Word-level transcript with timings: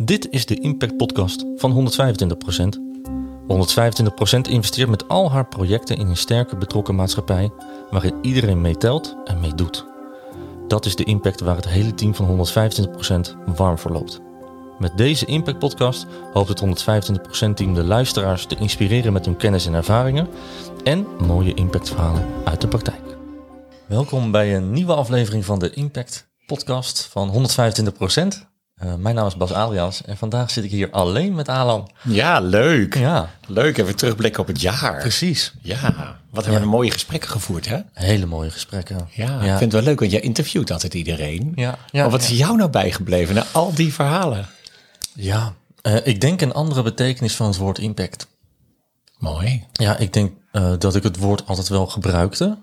Dit 0.00 0.30
is 0.30 0.46
de 0.46 0.60
Impact 0.60 0.96
Podcast 0.96 1.44
van 1.56 1.90
125%. 1.90 2.78
125% 4.36 4.50
investeert 4.50 4.88
met 4.88 5.08
al 5.08 5.30
haar 5.30 5.46
projecten 5.46 5.96
in 5.96 6.08
een 6.08 6.16
sterke 6.16 6.56
betrokken 6.56 6.94
maatschappij 6.94 7.50
waarin 7.90 8.14
iedereen 8.22 8.60
meetelt 8.60 9.16
en 9.24 9.40
meedoet. 9.40 9.86
Dat 10.68 10.86
is 10.86 10.96
de 10.96 11.04
impact 11.04 11.40
waar 11.40 11.56
het 11.56 11.68
hele 11.68 11.94
team 11.94 12.14
van 12.14 12.46
125% 12.46 13.54
warm 13.56 13.78
voor 13.78 13.90
loopt. 13.90 14.20
Met 14.78 14.96
deze 14.96 15.26
Impact 15.26 15.58
Podcast 15.58 16.06
hoopt 16.32 16.48
het 16.48 16.84
125% 17.50 17.54
team 17.54 17.74
de 17.74 17.84
luisteraars 17.84 18.46
te 18.46 18.56
inspireren 18.56 19.12
met 19.12 19.24
hun 19.24 19.36
kennis 19.36 19.66
en 19.66 19.74
ervaringen 19.74 20.28
en 20.84 21.06
mooie 21.26 21.54
impactverhalen 21.54 22.26
uit 22.44 22.60
de 22.60 22.68
praktijk. 22.68 23.16
Welkom 23.86 24.30
bij 24.30 24.56
een 24.56 24.70
nieuwe 24.70 24.94
aflevering 24.94 25.44
van 25.44 25.58
de 25.58 25.70
Impact 25.70 26.28
Podcast 26.46 27.08
van 27.12 27.48
125%. 28.42 28.47
Uh, 28.84 28.94
mijn 28.94 29.14
naam 29.14 29.26
is 29.26 29.36
Bas 29.36 29.52
Adriaans 29.52 30.02
en 30.04 30.16
vandaag 30.16 30.50
zit 30.50 30.64
ik 30.64 30.70
hier 30.70 30.90
alleen 30.90 31.34
met 31.34 31.48
Alan. 31.48 31.90
Ja, 32.02 32.40
leuk. 32.40 32.98
Ja, 32.98 33.30
Leuk, 33.46 33.78
even 33.78 33.96
terugblikken 33.96 34.40
op 34.40 34.46
het 34.46 34.60
jaar. 34.60 34.98
precies. 35.00 35.52
Ja, 35.62 36.18
wat 36.30 36.44
hebben 36.44 36.62
we 36.62 36.66
een 36.66 36.72
mooie 36.72 36.90
gesprekken 36.90 37.30
gevoerd, 37.30 37.68
hè? 37.68 37.78
Hele 37.92 38.26
mooie 38.26 38.50
gesprekken. 38.50 39.08
Ja, 39.10 39.34
ik 39.40 39.48
vind 39.48 39.60
het 39.60 39.72
wel 39.72 39.82
leuk, 39.82 39.98
want 39.98 40.10
jij 40.12 40.20
interviewt 40.20 40.70
altijd 40.70 40.94
iedereen. 40.94 41.52
Ja, 41.54 41.78
ja, 41.90 42.02
maar 42.02 42.10
wat 42.10 42.22
is 42.22 42.28
jou 42.28 42.56
nou 42.56 42.70
bijgebleven 42.70 43.34
na 43.34 43.44
al 43.52 43.74
die 43.74 43.92
verhalen? 43.94 44.46
Ja, 45.14 45.54
eh, 45.82 46.06
ik 46.06 46.20
denk 46.20 46.40
een 46.40 46.52
andere 46.52 46.82
betekenis 46.82 47.36
van 47.36 47.46
het 47.46 47.56
woord 47.56 47.78
impact. 47.78 48.26
Mooi. 49.18 49.64
Ja, 49.72 49.96
ik 49.96 50.12
denk 50.12 50.32
eh, 50.52 50.72
dat 50.78 50.94
ik 50.94 51.02
het 51.02 51.16
woord 51.16 51.46
altijd 51.46 51.68
wel 51.68 51.86
gebruikte. 51.86 52.58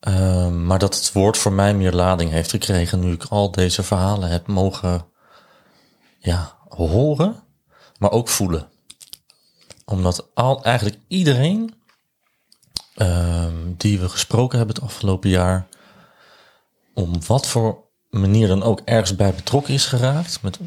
Uh, 0.00 0.48
maar 0.48 0.78
dat 0.78 0.94
het 0.94 1.12
woord 1.12 1.36
voor 1.36 1.52
mij 1.52 1.74
meer 1.74 1.92
lading 1.92 2.30
heeft 2.30 2.50
gekregen 2.50 3.00
nu 3.00 3.12
ik 3.12 3.24
al 3.24 3.50
deze 3.50 3.82
verhalen 3.82 4.28
heb 4.28 4.46
mogen 4.46 5.06
ja, 6.18 6.56
horen, 6.68 7.42
maar 7.98 8.10
ook 8.10 8.28
voelen. 8.28 8.68
Omdat 9.84 10.28
al, 10.34 10.64
eigenlijk 10.64 10.98
iedereen 11.08 11.74
uh, 12.96 13.46
die 13.76 13.98
we 14.00 14.08
gesproken 14.08 14.58
hebben 14.58 14.74
het 14.76 14.84
afgelopen 14.84 15.30
jaar, 15.30 15.66
om 16.94 17.26
wat 17.26 17.46
voor 17.46 17.84
manier 18.10 18.48
dan 18.48 18.62
ook 18.62 18.80
ergens 18.84 19.16
bij 19.16 19.34
betrokken 19.34 19.74
is 19.74 19.86
geraakt. 19.86 20.42
Met, 20.42 20.58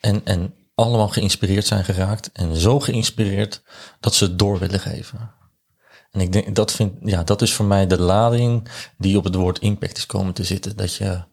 en, 0.00 0.20
en 0.24 0.54
allemaal 0.74 1.08
geïnspireerd 1.08 1.66
zijn 1.66 1.84
geraakt. 1.84 2.32
En 2.32 2.56
zo 2.56 2.80
geïnspireerd 2.80 3.62
dat 4.00 4.14
ze 4.14 4.24
het 4.24 4.38
door 4.38 4.58
willen 4.58 4.80
geven. 4.80 5.30
En 6.12 6.20
ik 6.20 6.32
denk, 6.32 6.54
dat, 6.54 6.72
vind, 6.72 6.92
ja, 7.02 7.22
dat 7.22 7.42
is 7.42 7.52
voor 7.52 7.64
mij 7.64 7.86
de 7.86 8.00
lading 8.00 8.68
die 8.98 9.16
op 9.16 9.24
het 9.24 9.34
woord 9.34 9.58
impact 9.58 9.96
is 9.96 10.06
komen 10.06 10.34
te 10.34 10.44
zitten. 10.44 10.76
Dat 10.76 10.94
je 10.94 11.24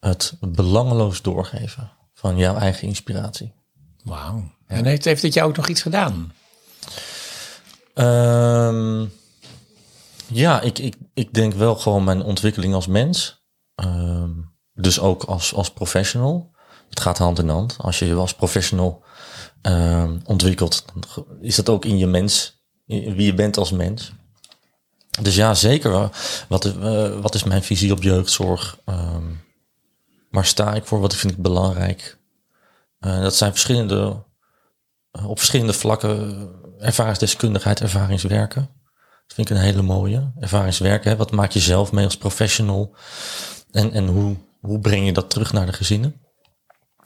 het 0.00 0.36
belangeloos 0.40 1.22
doorgeven 1.22 1.92
van 2.14 2.36
jouw 2.36 2.56
eigen 2.56 2.88
inspiratie. 2.88 3.54
Wauw. 4.04 4.52
En 4.66 4.84
heeft, 4.84 5.04
heeft 5.04 5.22
dit 5.22 5.34
jou 5.34 5.48
ook 5.48 5.56
nog 5.56 5.68
iets 5.68 5.82
gedaan? 5.82 6.32
Um, 7.94 9.12
ja, 10.26 10.60
ik, 10.60 10.78
ik, 10.78 10.96
ik 11.14 11.34
denk 11.34 11.54
wel 11.54 11.76
gewoon 11.76 12.04
mijn 12.04 12.22
ontwikkeling 12.22 12.74
als 12.74 12.86
mens. 12.86 13.46
Um, 13.74 14.56
dus 14.72 15.00
ook 15.00 15.24
als, 15.24 15.54
als 15.54 15.72
professional. 15.72 16.56
Het 16.88 17.00
gaat 17.00 17.18
hand 17.18 17.38
in 17.38 17.48
hand. 17.48 17.76
Als 17.78 17.98
je 17.98 18.06
je 18.06 18.14
als 18.14 18.34
professional 18.34 19.04
um, 19.62 20.20
ontwikkelt, 20.24 20.84
is 21.40 21.54
dat 21.54 21.68
ook 21.68 21.84
in 21.84 21.98
je 21.98 22.06
mens, 22.06 22.57
wie 22.88 23.22
je 23.22 23.34
bent 23.34 23.56
als 23.56 23.70
mens. 23.70 24.12
Dus 25.20 25.34
ja, 25.34 25.54
zeker. 25.54 26.10
Wat, 26.48 26.64
uh, 26.64 27.20
wat 27.20 27.34
is 27.34 27.44
mijn 27.44 27.62
visie 27.62 27.92
op 27.92 28.02
jeugdzorg? 28.02 28.78
Um, 28.86 29.40
waar 30.30 30.46
sta 30.46 30.74
ik 30.74 30.84
voor? 30.84 31.00
Wat 31.00 31.14
vind 31.14 31.32
ik 31.32 31.42
belangrijk? 31.42 32.18
Uh, 33.00 33.20
dat 33.20 33.36
zijn 33.36 33.50
verschillende, 33.50 34.24
uh, 35.12 35.28
op 35.28 35.38
verschillende 35.38 35.72
vlakken 35.72 36.48
ervaringsdeskundigheid, 36.78 37.80
ervaringswerken. 37.80 38.70
Dat 39.26 39.36
vind 39.36 39.50
ik 39.50 39.56
een 39.56 39.62
hele 39.62 39.82
mooie. 39.82 40.32
Ervaringswerken, 40.40 41.10
hè? 41.10 41.16
wat 41.16 41.30
maak 41.30 41.50
je 41.50 41.60
zelf 41.60 41.92
mee 41.92 42.04
als 42.04 42.16
professional? 42.16 42.96
En, 43.70 43.92
en 43.92 44.06
hoe, 44.06 44.36
hoe 44.60 44.80
breng 44.80 45.06
je 45.06 45.12
dat 45.12 45.30
terug 45.30 45.52
naar 45.52 45.66
de 45.66 45.72
gezinnen? 45.72 46.20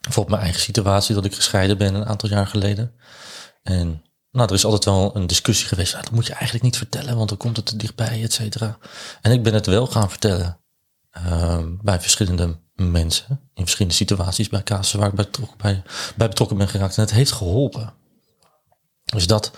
Bijvoorbeeld 0.00 0.36
mijn 0.36 0.42
eigen 0.42 0.62
situatie, 0.62 1.14
dat 1.14 1.24
ik 1.24 1.34
gescheiden 1.34 1.78
ben 1.78 1.94
een 1.94 2.06
aantal 2.06 2.28
jaar 2.28 2.46
geleden. 2.46 2.94
En 3.62 4.02
nou, 4.32 4.48
er 4.48 4.54
is 4.54 4.65
altijd 4.65 4.84
wel 4.84 5.16
een 5.16 5.26
discussie 5.26 5.69
geweest. 5.69 5.93
Nou, 5.93 6.04
dat 6.04 6.12
moet 6.12 6.26
je 6.26 6.32
eigenlijk 6.32 6.65
niet 6.65 6.76
vertellen, 6.76 7.16
want 7.16 7.28
dan 7.28 7.38
komt 7.38 7.56
het 7.56 7.66
te 7.66 7.76
dichtbij, 7.76 8.22
et 8.22 8.32
cetera. 8.32 8.78
En 9.20 9.32
ik 9.32 9.43
ben 9.43 9.54
het 9.54 9.66
wel 9.66 9.87
gaan 9.87 10.10
vertellen 10.10 10.59
uh, 11.19 11.59
bij 11.82 12.00
verschillende 12.00 12.59
mensen. 12.75 13.41
In 13.54 13.62
verschillende 13.62 13.97
situaties 13.97 14.48
bij 14.48 14.62
casus 14.62 14.93
waar 14.93 15.09
ik 15.09 15.15
bij 15.15 15.25
betrokken, 15.25 15.59
bij, 16.56 16.56
ben 16.56 16.69
geraakt. 16.69 16.97
En 16.97 17.03
het 17.03 17.12
heeft 17.12 17.32
geholpen. 17.32 17.94
Dus 19.04 19.26
dat, 19.26 19.50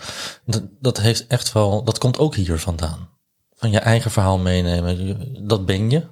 dat, 0.79 0.97
heeft 0.97 1.27
echt 1.27 1.51
wel, 1.51 1.83
dat 1.83 1.97
komt 1.97 2.17
ook 2.17 2.35
hier 2.35 2.59
vandaan. 2.59 3.09
Van 3.53 3.71
je 3.71 3.79
eigen 3.79 4.11
verhaal 4.11 4.37
meenemen. 4.37 5.47
Dat 5.47 5.65
ben 5.65 5.89
je. 5.89 6.07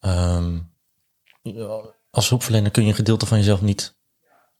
Um, 0.00 0.72
als 2.10 2.28
hulpverlener 2.28 2.70
kun 2.70 2.82
je 2.82 2.88
een 2.88 2.94
gedeelte 2.94 3.26
van 3.26 3.38
jezelf 3.38 3.60
niet 3.60 3.96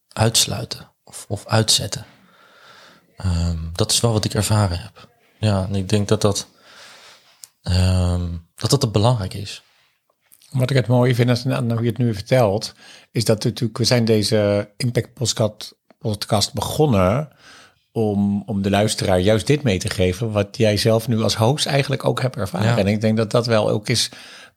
uitsluiten 0.09 0.93
of, 1.05 1.25
of 1.29 1.47
uitzetten. 1.47 2.07
Um, 3.25 3.71
dat 3.73 3.91
is 3.93 4.01
wel 4.01 4.13
wat 4.13 4.25
ik 4.25 4.35
ervaren 4.35 4.79
heb. 4.79 5.09
Ja, 5.39 5.67
en 5.69 5.75
ik 5.75 5.89
denk 5.89 6.09
dat 6.09 6.21
dat, 6.21 6.47
um, 7.63 8.47
dat, 8.55 8.71
dat 8.71 8.93
belangrijk 8.93 9.35
is. 9.35 9.63
Wat 10.51 10.71
ik 10.71 10.77
het 10.77 10.87
mooie 10.87 11.15
vind, 11.15 11.29
als 11.29 11.45
nou, 11.45 11.73
hoe 11.73 11.83
je 11.83 11.89
het 11.89 11.99
nu 11.99 12.15
vertelt, 12.15 12.75
is 13.11 13.25
dat 13.25 13.45
natuurlijk, 13.45 13.79
we 13.79 13.85
zijn 13.85 14.05
deze 14.05 14.71
Impact 14.77 15.15
podcast, 15.15 15.75
podcast 15.99 16.53
begonnen 16.53 17.29
om, 17.93 18.43
om 18.47 18.63
de 18.63 18.71
luisteraar 18.71 19.19
juist 19.19 19.47
dit 19.47 19.63
mee 19.63 19.79
te 19.79 19.91
geven, 19.91 20.33
wat 20.33 20.57
jij 20.57 20.77
zelf 20.77 21.09
nu 21.09 21.23
als 21.23 21.37
host 21.37 21.67
eigenlijk 21.67 22.05
ook 22.05 22.21
hebt 22.21 22.37
ervaren. 22.37 22.69
Ja. 22.69 22.79
En 22.79 22.87
ik 22.87 23.01
denk 23.01 23.17
dat 23.17 23.31
dat 23.31 23.47
wel 23.47 23.69
ook 23.69 23.89
is 23.89 24.11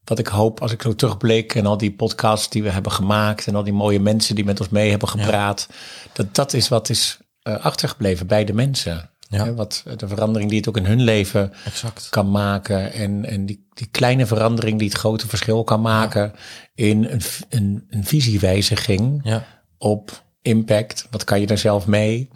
wat 0.03 0.19
ik 0.19 0.27
hoop 0.27 0.61
als 0.61 0.71
ik 0.71 0.81
zo 0.81 0.95
terugblik 0.95 1.55
en 1.55 1.65
al 1.65 1.77
die 1.77 1.91
podcasts 1.91 2.49
die 2.49 2.63
we 2.63 2.69
hebben 2.69 2.91
gemaakt 2.91 3.47
en 3.47 3.55
al 3.55 3.63
die 3.63 3.73
mooie 3.73 3.99
mensen 3.99 4.35
die 4.35 4.45
met 4.45 4.59
ons 4.59 4.69
mee 4.69 4.89
hebben 4.89 5.07
gepraat, 5.07 5.67
ja. 5.69 5.75
dat 6.13 6.35
dat 6.35 6.53
is 6.53 6.67
wat 6.67 6.89
is 6.89 7.17
achtergebleven 7.43 8.27
bij 8.27 8.45
de 8.45 8.53
mensen. 8.53 9.09
Ja. 9.29 9.43
Hè, 9.43 9.55
wat 9.55 9.83
de 9.97 10.07
verandering 10.07 10.49
die 10.49 10.59
het 10.59 10.67
ook 10.69 10.77
in 10.77 10.85
hun 10.85 11.01
leven 11.01 11.53
exact. 11.65 12.07
kan 12.09 12.31
maken. 12.31 12.93
En, 12.93 13.25
en 13.25 13.45
die, 13.45 13.67
die 13.73 13.87
kleine 13.91 14.25
verandering 14.25 14.79
die 14.79 14.87
het 14.87 14.97
grote 14.97 15.27
verschil 15.27 15.63
kan 15.63 15.81
maken 15.81 16.21
ja. 16.21 16.85
in 16.85 17.05
een, 17.05 17.21
een, 17.49 17.85
een 17.89 18.05
visiewijziging 18.05 19.21
ja. 19.23 19.45
op 19.77 20.23
impact. 20.41 21.07
Wat 21.09 21.23
kan 21.23 21.39
je 21.39 21.47
daar 21.47 21.57
zelf 21.57 21.87
mee? 21.87 22.29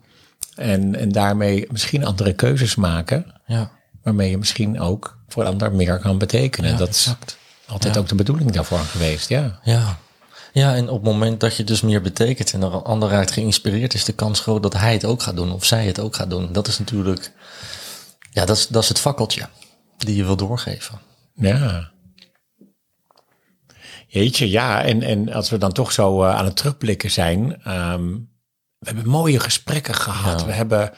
En, 0.56 0.96
en 0.96 1.10
daarmee 1.10 1.68
misschien 1.72 2.06
andere 2.06 2.34
keuzes 2.34 2.76
maken. 2.76 3.26
Ja. 3.46 3.72
Waarmee 4.04 4.30
je 4.30 4.38
misschien 4.38 4.80
ook 4.80 5.18
voor 5.28 5.44
een 5.44 5.50
ander 5.50 5.72
meer 5.72 6.00
kan 6.00 6.18
betekenen. 6.18 6.78
Dat 6.78 6.88
exact. 6.88 7.38
is 7.66 7.72
altijd 7.72 7.98
ook 7.98 8.08
de 8.08 8.16
bedoeling 8.16 8.52
daarvoor 8.52 8.80
geweest. 8.80 9.30
Ja. 9.30 9.60
Ja. 9.64 9.98
Ja, 10.58 10.76
en 10.76 10.90
op 10.90 11.04
het 11.04 11.12
moment 11.12 11.40
dat 11.40 11.56
je 11.56 11.64
dus 11.64 11.82
meer 11.82 12.02
betekent 12.02 12.54
en 12.54 12.62
er 12.62 12.74
een 12.74 12.82
ander 12.82 13.10
raakt 13.10 13.32
geïnspireerd, 13.32 13.94
is 13.94 14.06
de 14.06 14.14
kans 14.14 14.40
groot 14.40 14.64
dat 14.64 14.74
hij 14.74 14.94
het 14.94 15.06
ook 15.06 15.22
gaat 15.22 15.36
doen 15.36 15.52
of 15.52 15.66
zij 15.66 15.86
het 15.86 16.00
ook 16.00 16.16
gaat 16.16 16.30
doen. 16.30 16.54
Dat 16.54 16.68
is 16.68 16.80
natuurlijk, 16.80 17.32
ja, 18.32 18.46
dat 18.46 18.58
is, 18.58 18.68
dat 18.68 18.84
is 18.84 18.90
het 18.90 19.00
fakkeltje 19.00 19.50
die 19.98 20.16
je 20.16 20.26
wil 20.26 20.36
doorgeven. 20.36 21.00
Ja. 21.34 21.92
Jeetje, 24.08 24.50
ja. 24.50 24.84
En, 24.84 25.02
en 25.02 25.34
als 25.34 25.50
we 25.50 25.58
dan 25.58 25.72
toch 25.72 25.92
zo 25.92 26.24
uh, 26.24 26.36
aan 26.36 26.46
het 26.46 26.56
terugblikken 26.56 27.12
zijn. 27.12 27.42
Um, 27.68 28.30
we 28.78 28.88
hebben 28.88 29.10
mooie 29.10 29.40
gesprekken 29.40 29.96
gehad. 29.96 30.40
Ja. 30.40 30.46
We 30.46 30.52
hebben, 30.52 30.92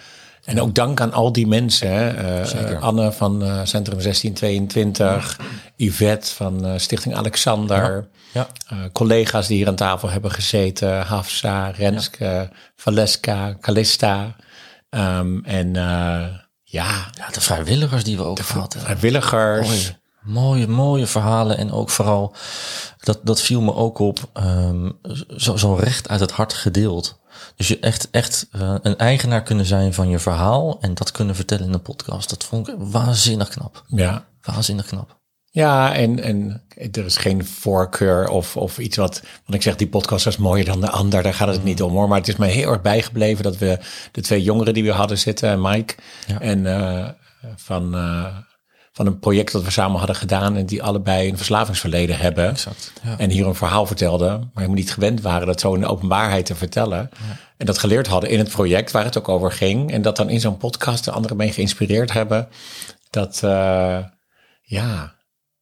en 0.49 0.61
ook 0.61 0.75
dank 0.75 1.01
aan 1.01 1.13
al 1.13 1.31
die 1.31 1.47
mensen. 1.47 2.15
Uh, 2.25 2.81
Anne 2.81 3.11
van 3.11 3.43
uh, 3.43 3.59
Centrum 3.63 4.01
1622. 4.01 5.37
Ja. 5.37 5.45
Yvette 5.75 6.33
van 6.35 6.79
Stichting 6.79 7.15
Alexander. 7.15 8.07
Ja. 8.31 8.47
Ja. 8.69 8.89
Collega's 8.91 9.47
die 9.47 9.57
hier 9.57 9.67
aan 9.67 9.75
tafel 9.75 10.09
hebben 10.09 10.31
gezeten. 10.31 11.01
Hafsa, 11.01 11.69
Renske, 11.69 12.25
ja. 12.25 12.49
Valeska, 12.75 13.57
Calista. 13.59 14.35
Um, 14.89 15.45
en 15.45 15.73
ja. 16.63 17.09
De 17.31 17.41
vrijwilligers 17.41 18.03
die 18.03 18.17
we 18.17 18.23
ook 18.23 18.39
gehad 18.39 18.73
hebben. 18.73 18.81
Vrijwilligers. 18.81 19.67
Mooie, 19.67 19.97
mooie, 20.21 20.67
mooie 20.67 21.07
verhalen. 21.07 21.57
En 21.57 21.71
ook 21.71 21.89
vooral, 21.89 22.35
dat, 22.99 23.19
dat 23.23 23.41
viel 23.41 23.61
me 23.61 23.73
ook 23.73 23.99
op, 23.99 24.29
um, 24.33 24.99
zo, 25.37 25.57
zo 25.57 25.73
recht 25.73 26.09
uit 26.09 26.19
het 26.19 26.31
hart 26.31 26.53
gedeeld. 26.53 27.18
Dus 27.55 27.67
je 27.67 27.79
echt, 27.79 28.09
echt 28.11 28.47
uh, 28.55 28.75
een 28.81 28.97
eigenaar 28.97 29.43
kunnen 29.43 29.65
zijn 29.65 29.93
van 29.93 30.09
je 30.09 30.19
verhaal 30.19 30.77
en 30.81 30.93
dat 30.93 31.11
kunnen 31.11 31.35
vertellen 31.35 31.65
in 31.65 31.73
een 31.73 31.81
podcast. 31.81 32.29
Dat 32.29 32.43
vond 32.43 32.67
ik 32.67 32.75
waanzinnig 32.77 33.49
knap. 33.49 33.83
Ja. 33.87 34.25
Waanzinnig 34.41 34.85
knap. 34.85 35.17
Ja, 35.51 35.93
en, 35.93 36.23
en 36.23 36.63
er 36.91 37.05
is 37.05 37.17
geen 37.17 37.45
voorkeur 37.45 38.29
of, 38.29 38.57
of 38.57 38.77
iets 38.77 38.97
wat... 38.97 39.21
Want 39.21 39.53
ik 39.53 39.61
zeg, 39.61 39.75
die 39.75 39.87
podcast 39.87 40.27
is 40.27 40.37
mooier 40.37 40.65
dan 40.65 40.81
de 40.81 40.89
ander. 40.89 41.23
Daar 41.23 41.33
gaat 41.33 41.47
het 41.47 41.63
niet 41.63 41.81
om 41.81 41.91
hoor. 41.91 42.07
Maar 42.07 42.17
het 42.17 42.27
is 42.27 42.35
mij 42.35 42.49
heel 42.49 42.71
erg 42.71 42.81
bijgebleven 42.81 43.43
dat 43.43 43.57
we 43.57 43.79
de 44.11 44.21
twee 44.21 44.43
jongeren 44.43 44.73
die 44.73 44.83
we 44.83 44.91
hadden 44.91 45.17
zitten... 45.17 45.61
Mike 45.61 45.95
Ja. 46.27 46.39
en 46.39 46.65
uh, 46.65 47.07
van, 47.55 47.95
uh, 47.95 48.37
van 48.91 49.05
een 49.05 49.19
project 49.19 49.51
dat 49.51 49.63
we 49.63 49.71
samen 49.71 49.97
hadden 49.97 50.15
gedaan 50.15 50.55
en 50.55 50.65
die 50.65 50.83
allebei 50.83 51.29
een 51.29 51.37
verslavingsverleden 51.37 52.17
hebben. 52.17 52.49
Exact. 52.49 52.93
Ja. 53.03 53.17
En 53.17 53.29
hier 53.29 53.47
een 53.47 53.55
verhaal 53.55 53.85
vertelden, 53.85 54.29
maar 54.29 54.49
helemaal 54.53 54.75
niet 54.75 54.93
gewend 54.93 55.21
waren 55.21 55.47
dat 55.47 55.59
zo 55.59 55.73
in 55.73 55.79
de 55.79 55.87
openbaarheid 55.87 56.45
te 56.45 56.55
vertellen. 56.55 57.09
En 57.57 57.65
dat 57.65 57.77
geleerd 57.77 58.07
hadden 58.07 58.29
in 58.29 58.39
het 58.39 58.49
project 58.49 58.91
waar 58.91 59.03
het 59.03 59.17
ook 59.17 59.29
over 59.29 59.51
ging. 59.51 59.91
En 59.91 60.01
dat 60.01 60.15
dan 60.15 60.29
in 60.29 60.39
zo'n 60.39 60.57
podcast 60.57 61.05
de 61.05 61.11
anderen 61.11 61.37
mee 61.37 61.51
geïnspireerd 61.51 62.13
hebben. 62.13 62.47
Dat, 63.09 63.41
uh, 63.45 63.97
ja, 64.61 65.13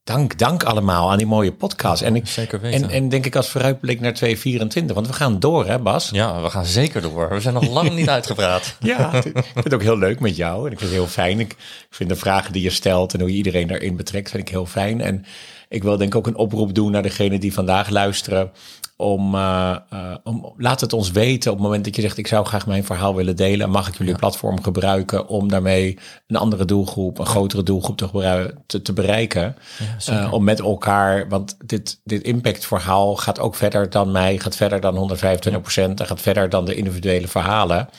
dank, 0.07 0.37
dank 0.37 0.63
allemaal 0.63 1.11
aan 1.11 1.17
die 1.17 1.27
mooie 1.27 1.51
podcast. 1.51 2.01
En, 2.01 2.15
ik, 2.15 2.27
Zeker 2.27 2.59
weten. 2.59 2.83
en, 2.83 2.89
en 2.89 3.09
denk 3.09 3.25
ik 3.25 3.35
als 3.35 3.49
vooruitblik 3.49 3.99
naar 3.99 4.13
2024, 4.13 4.95
want 4.95 5.07
we 5.07 5.13
gaan 5.13 5.39
door 5.39 5.65
hè 5.67 5.79
Bas? 5.79 6.09
ja, 6.13 6.41
we 6.41 6.49
gaan 6.49 6.65
zeker 6.65 7.01
door. 7.01 7.29
We 7.29 7.39
zijn 7.39 7.53
nog 7.53 7.67
lang 7.69 7.93
niet 7.93 8.09
uitgepraat. 8.17 8.75
Ja, 8.79 9.13
ik 9.13 9.21
vind 9.21 9.45
het 9.63 9.73
ook 9.73 9.81
heel 9.81 9.97
leuk 9.97 10.19
met 10.19 10.35
jou. 10.35 10.65
En 10.65 10.71
ik 10.71 10.79
vind 10.79 10.91
het 10.91 10.99
heel 10.99 11.09
fijn. 11.09 11.39
Ik, 11.39 11.51
ik 11.51 11.95
vind 11.95 12.09
de 12.09 12.15
vragen 12.15 12.53
die 12.53 12.61
je 12.61 12.69
stelt 12.69 13.13
en 13.13 13.19
hoe 13.19 13.29
je 13.29 13.35
iedereen 13.35 13.67
daarin 13.67 13.95
betrekt, 13.95 14.29
vind 14.29 14.43
ik 14.43 14.49
heel 14.49 14.65
fijn. 14.65 15.01
En 15.01 15.25
ik 15.69 15.83
wil 15.83 15.97
denk 15.97 16.11
ik 16.13 16.17
ook 16.17 16.27
een 16.27 16.35
oproep 16.35 16.73
doen 16.73 16.91
naar 16.91 17.01
degene 17.01 17.39
die 17.39 17.53
vandaag 17.53 17.89
luisteren. 17.89 18.51
Om, 18.95 19.35
uh, 19.35 19.75
uh, 19.93 20.15
om 20.23 20.53
laat 20.57 20.81
het 20.81 20.93
ons 20.93 21.11
weten 21.11 21.51
op 21.51 21.57
het 21.57 21.65
moment 21.65 21.85
dat 21.85 21.95
je 21.95 22.01
zegt: 22.01 22.17
Ik 22.17 22.27
zou 22.27 22.45
graag 22.45 22.67
mijn 22.67 22.85
verhaal 22.85 23.15
willen 23.15 23.35
delen. 23.35 23.69
Mag 23.69 23.87
ik 23.87 23.97
jullie 23.97 24.13
ja. 24.13 24.19
platform 24.19 24.63
gebruiken 24.63 25.27
om 25.27 25.49
daarmee 25.49 25.97
een 26.27 26.35
andere 26.35 26.65
doelgroep, 26.65 27.19
een 27.19 27.25
grotere 27.25 27.63
doelgroep 27.63 27.97
te, 27.97 28.53
te, 28.65 28.81
te 28.81 28.93
bereiken? 28.93 29.55
Ja, 29.97 30.25
uh, 30.25 30.33
om 30.33 30.43
met 30.43 30.59
elkaar, 30.59 31.29
want 31.29 31.57
dit, 31.65 31.99
dit 32.03 32.23
impactverhaal 32.23 33.15
gaat 33.15 33.39
ook 33.39 33.55
verder 33.55 33.89
dan 33.89 34.11
mij, 34.11 34.39
gaat 34.39 34.55
verder 34.55 34.81
dan 34.81 34.95
125 34.95 35.61
procent, 35.61 35.99
en 35.99 36.05
gaat 36.05 36.21
verder 36.21 36.49
dan 36.49 36.65
de 36.65 36.75
individuele 36.75 37.27
verhalen 37.27 37.89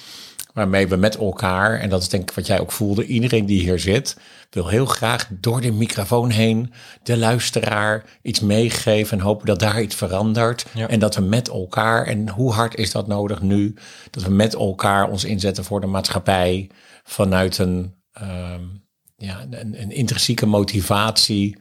waarmee 0.53 0.89
we 0.89 0.97
met 0.97 1.17
elkaar, 1.17 1.81
en 1.81 1.89
dat 1.89 2.03
is 2.03 2.09
denk 2.09 2.31
ik 2.31 2.37
wat 2.37 2.47
jij 2.47 2.61
ook 2.61 2.73
voelde, 2.73 3.07
iedereen 3.07 3.47
die 3.47 3.61
hier 3.61 3.79
zit, 3.79 4.17
wil 4.51 4.69
heel 4.69 4.87
graag 4.87 5.29
door 5.31 5.61
de 5.61 5.73
microfoon 5.73 6.31
heen 6.31 6.73
de 7.03 7.17
luisteraar 7.17 8.05
iets 8.23 8.41
meegeven 8.41 9.19
en 9.19 9.25
hopen 9.25 9.47
dat 9.47 9.59
daar 9.59 9.83
iets 9.83 9.95
verandert. 9.95 10.67
Ja. 10.75 10.89
En 10.89 10.99
dat 10.99 11.15
we 11.15 11.23
met 11.23 11.49
elkaar, 11.49 12.07
en 12.07 12.29
hoe 12.29 12.53
hard 12.53 12.75
is 12.77 12.91
dat 12.91 13.07
nodig 13.07 13.43
nu, 13.43 13.75
dat 14.11 14.23
we 14.23 14.31
met 14.31 14.55
elkaar 14.55 15.09
ons 15.11 15.25
inzetten 15.25 15.65
voor 15.65 15.81
de 15.81 15.87
maatschappij 15.87 16.71
vanuit 17.05 17.59
een, 17.59 17.95
um, 18.23 18.85
ja, 19.17 19.47
een, 19.51 19.83
een, 19.83 19.91
intrinsieke 19.91 20.47
motivatie, 20.47 21.59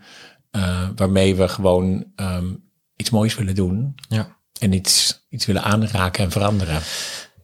uh, 0.51 0.90
waarmee 0.95 1.36
we 1.36 1.48
gewoon 1.48 2.06
um, 2.16 2.63
iets 2.95 3.10
moois 3.10 3.36
willen 3.36 3.56
doen. 3.56 3.95
Ja. 4.10 4.36
En 4.60 4.74
iets, 4.74 5.25
iets 5.30 5.45
willen 5.45 5.63
aanraken 5.63 6.24
en 6.24 6.31
veranderen. 6.31 6.81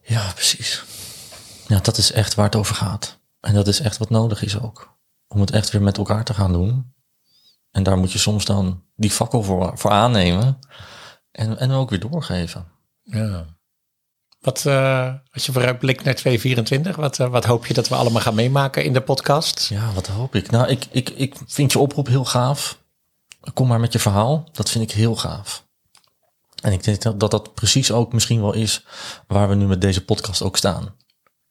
Ja, 0.01 0.31
precies. 0.34 0.84
Ja, 1.74 1.80
dat 1.80 1.98
is 1.98 2.12
echt 2.12 2.36
waar 2.36 2.46
het 2.46 2.56
over 2.56 2.75
gaat. 2.75 3.20
En 3.40 3.54
dat 3.54 3.68
is 3.68 3.80
echt 3.80 3.98
wat 3.98 4.10
nodig 4.10 4.44
is 4.44 4.60
ook. 4.60 4.98
Om 5.28 5.40
het 5.40 5.52
echt 5.52 5.72
weer 5.72 5.81
met 5.81 5.98
elkaar 5.98 6.24
te 6.24 6.34
gaan 6.34 6.52
doen. 6.52 6.94
En 7.72 7.84
daar 7.84 7.98
moet 7.98 8.12
je 8.12 8.20
soms 8.20 8.46
dan 8.46 8.84
die 8.96 9.12
fakkel 9.12 9.44
voor, 9.44 9.78
voor 9.78 9.92
aannemen. 9.92 10.60
En, 11.31 11.58
en 11.60 11.72
ook 11.72 11.90
weer 11.90 12.00
doorgeven. 12.00 12.68
Ja. 13.04 13.46
Wat, 14.40 14.64
uh, 14.68 15.14
als 15.31 15.46
je 15.46 15.52
vooruitblikt 15.52 16.04
naar 16.04 16.16
2024, 16.16 16.96
wat, 16.96 17.20
uh, 17.20 17.28
wat 17.28 17.46
hoop 17.46 17.66
je 17.66 17.74
dat 17.74 17.88
we 17.88 17.96
allemaal 17.96 18.22
gaan 18.22 18.36
meemaken 18.36 18.84
in 18.84 18.94
de 18.94 19.02
podcast? 19.02 19.68
Ja, 19.68 19.94
wat 19.94 20.08
hoop 20.08 20.36
ik? 20.36 20.52
Nou, 20.52 20.68
ik, 20.68 20.86
ik, 20.92 21.10
ik 21.10 21.36
vind 21.48 21.72
je 21.72 21.80
oproep 21.80 22.08
heel 22.08 22.25
gaaf. 22.25 22.80
Kom 23.54 23.68
maar 23.68 23.80
met 23.80 23.94
je 23.94 24.00
verhaal. 24.00 24.50
Dat 24.52 24.70
vind 24.70 24.84
ik 24.84 24.92
heel 24.92 25.16
gaaf. 25.16 25.66
En 26.62 26.72
ik 26.72 26.84
denk 26.84 27.20
dat 27.20 27.31
dat 27.31 27.54
precies 27.54 27.92
ook 27.92 28.14
misschien 28.14 28.42
wel 28.42 28.54
is 28.54 28.86
waar 29.28 29.50
we 29.50 29.56
nu 29.56 29.66
met 29.66 29.81
deze 29.81 30.06
podcast 30.06 30.42
ook 30.42 30.58
staan. 30.58 31.02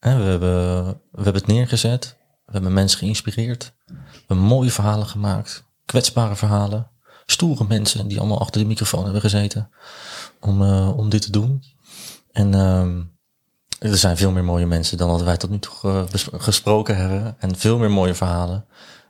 We 0.03 0.09
hebben, 0.09 0.85
we 1.11 1.23
hebben 1.23 1.33
het 1.33 1.47
neergezet. 1.47 2.17
We 2.45 2.51
hebben 2.51 2.73
mensen 2.73 2.99
geïnspireerd. 2.99 3.73
We 3.85 3.93
hebben 4.27 4.45
mooie 4.45 4.71
verhalen 4.71 5.07
gemaakt. 5.07 5.63
Kwetsbare 5.85 6.35
verhalen. 6.35 6.87
Stoere 7.25 7.65
mensen 7.67 8.07
die 8.07 8.19
allemaal 8.19 8.39
achter 8.39 8.61
de 8.61 8.67
microfoon 8.67 9.03
hebben 9.03 9.21
gezeten. 9.21 9.69
Om, 10.39 10.61
uh, 10.61 10.97
om 10.97 11.09
dit 11.09 11.21
te 11.21 11.31
doen. 11.31 11.63
En 12.31 12.53
uh, 12.53 13.91
er 13.91 13.97
zijn 13.97 14.17
veel 14.17 14.31
meer 14.31 14.43
mooie 14.43 14.65
mensen 14.65 14.97
dan 14.97 15.09
dat 15.09 15.21
wij 15.21 15.37
tot 15.37 15.49
nu 15.49 15.59
toe 15.59 15.73
uh, 15.83 16.01
gesproken 16.37 16.97
hebben. 16.97 17.35
En 17.39 17.57
veel 17.57 17.77
meer 17.77 17.91
mooie 17.91 18.13
verhalen. 18.13 18.65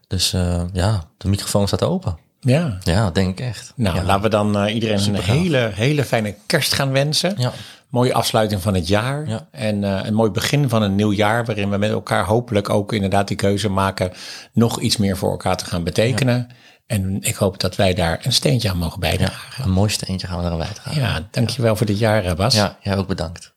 Dus 0.07 0.33
uh, 0.33 0.63
ja, 0.73 1.03
de 1.17 1.27
microfoon 1.27 1.67
staat 1.67 1.83
open. 1.83 2.17
Ja. 2.39 2.77
Ja, 2.83 3.11
denk 3.11 3.39
ik 3.39 3.45
echt. 3.45 3.73
Nou, 3.75 3.95
ja. 3.95 4.03
laten 4.03 4.23
we 4.23 4.29
dan 4.29 4.67
iedereen 4.67 5.15
een 5.15 5.21
hele, 5.21 5.71
hele 5.73 6.03
fijne 6.03 6.35
kerst 6.45 6.73
gaan 6.73 6.91
wensen. 6.91 7.33
Ja 7.37 7.53
mooie 7.93 8.13
afsluiting 8.13 8.61
van 8.61 8.73
het 8.73 8.87
jaar. 8.87 9.27
Ja. 9.27 9.47
En 9.51 9.83
uh, 9.83 9.99
een 10.03 10.13
mooi 10.13 10.31
begin 10.31 10.69
van 10.69 10.81
een 10.81 10.95
nieuw 10.95 11.11
jaar. 11.11 11.45
Waarin 11.45 11.69
we 11.69 11.77
met 11.77 11.89
elkaar 11.89 12.25
hopelijk 12.25 12.69
ook 12.69 12.93
inderdaad 12.93 13.27
die 13.27 13.37
keuze 13.37 13.69
maken. 13.69 14.11
nog 14.53 14.79
iets 14.79 14.97
meer 14.97 15.17
voor 15.17 15.31
elkaar 15.31 15.57
te 15.57 15.65
gaan 15.65 15.83
betekenen. 15.83 16.45
Ja. 16.49 16.55
En 16.85 17.21
ik 17.21 17.35
hoop 17.35 17.59
dat 17.59 17.75
wij 17.75 17.93
daar 17.93 18.19
een 18.23 18.33
steentje 18.33 18.69
aan 18.69 18.77
mogen 18.77 18.99
bijdragen. 18.99 19.53
Ja, 19.57 19.63
een 19.63 19.71
mooi 19.71 19.89
steentje 19.89 20.27
gaan 20.27 20.39
we 20.39 20.45
eraan 20.45 20.57
bijdragen. 20.57 21.01
Ja, 21.01 21.27
dankjewel 21.31 21.75
voor 21.75 21.85
dit 21.85 21.99
jaar, 21.99 22.35
Bas. 22.35 22.55
Ja, 22.55 22.77
jij 22.81 22.97
ook 22.97 23.07
bedankt. 23.07 23.52